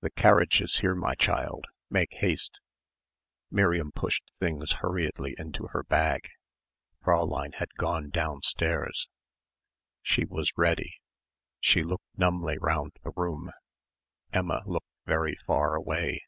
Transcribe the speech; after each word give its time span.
"The 0.00 0.08
carriage 0.08 0.62
is 0.62 0.78
here, 0.78 0.94
my 0.94 1.14
child. 1.14 1.66
Make 1.90 2.14
haste." 2.14 2.58
Miriam 3.50 3.92
pushed 3.92 4.32
things 4.40 4.72
hurriedly 4.80 5.34
into 5.36 5.66
her 5.72 5.82
bag. 5.82 6.22
Fräulein 7.04 7.52
had 7.56 7.74
gone 7.74 8.08
downstairs. 8.08 9.10
She 10.00 10.24
was 10.24 10.56
ready. 10.56 10.94
She 11.60 11.82
looked 11.82 12.06
numbly 12.16 12.56
round 12.56 12.92
the 13.04 13.12
room. 13.14 13.50
Emma 14.32 14.62
looked 14.64 14.88
very 15.04 15.34
far 15.46 15.74
away. 15.74 16.22